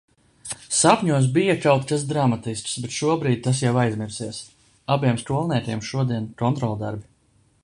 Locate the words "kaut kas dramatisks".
1.65-2.73